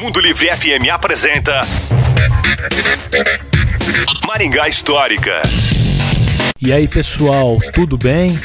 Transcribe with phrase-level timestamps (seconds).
[0.00, 1.62] Mundo Livre FM apresenta
[4.26, 5.42] Maringá Histórica.
[6.60, 8.36] E aí, pessoal, tudo bem?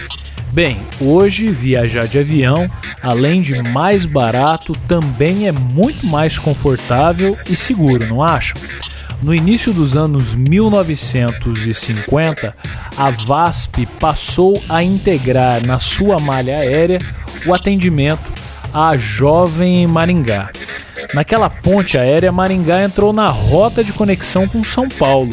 [0.51, 2.70] Bem, hoje viajar de avião,
[3.01, 8.61] além de mais barato, também é muito mais confortável e seguro, não acham?
[9.21, 12.55] No início dos anos 1950,
[12.97, 16.99] a VASP passou a integrar na sua malha aérea
[17.45, 18.34] o atendimento
[18.76, 20.52] à jovem Maringá.
[21.13, 25.31] Naquela ponte aérea, Maringá entrou na rota de conexão com São Paulo,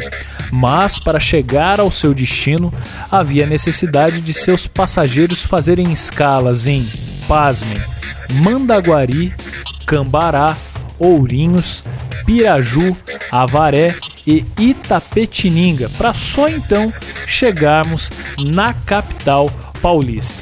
[0.53, 2.73] mas para chegar ao seu destino
[3.11, 6.87] havia necessidade de seus passageiros fazerem escalas em,
[7.27, 7.83] pasmem,
[8.31, 9.35] Mandaguari,
[9.87, 10.57] Cambará,
[10.97, 11.83] Ourinhos,
[12.25, 12.97] Piraju,
[13.29, 16.93] Avaré e Itapetininga, para só então
[17.27, 20.41] chegarmos na capital paulista.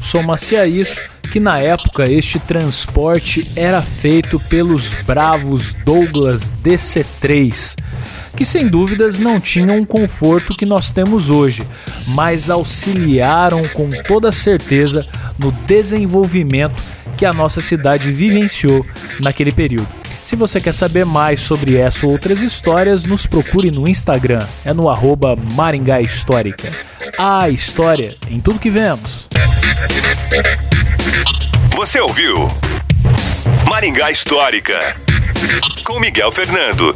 [0.00, 1.00] Soma-se a isso
[1.36, 7.76] que na época este transporte era feito pelos bravos Douglas DC-3,
[8.34, 11.62] que sem dúvidas não tinham o conforto que nós temos hoje,
[12.06, 15.06] mas auxiliaram com toda certeza
[15.38, 16.82] no desenvolvimento
[17.18, 18.86] que a nossa cidade vivenciou
[19.20, 19.88] naquele período.
[20.24, 24.72] Se você quer saber mais sobre essa ou outras histórias, nos procure no Instagram, é
[24.72, 26.72] no arroba Maringá Histórica.
[27.18, 29.28] A história em tudo que vemos.
[31.74, 32.48] Você ouviu
[33.68, 34.96] Maringá Histórica
[35.84, 36.94] com Miguel Fernando.